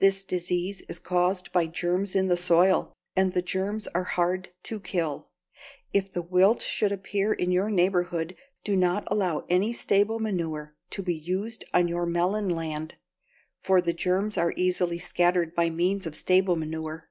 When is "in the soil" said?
2.16-2.92